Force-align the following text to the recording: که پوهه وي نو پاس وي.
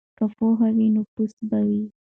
که 0.17 0.25
پوهه 0.37 0.69
وي 0.77 0.87
نو 0.93 1.01
پاس 1.13 1.33
وي. 1.67 1.83